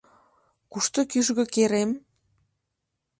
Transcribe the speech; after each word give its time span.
Кушто 0.71 0.99
кӱжгӧ 1.11 1.45
керем? 1.53 1.91